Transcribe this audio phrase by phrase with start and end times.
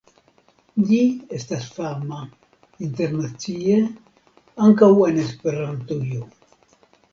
[0.91, 0.95] Ĝi
[1.39, 2.21] estas fama
[2.87, 3.77] internacie
[4.71, 6.27] ankaŭ en Esperantujo.